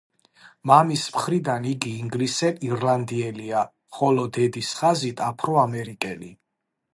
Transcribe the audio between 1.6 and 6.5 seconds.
იგი ინგლისელ-ირლანდიელია, ხოლო დედის ხაზით აფროამერიკელი.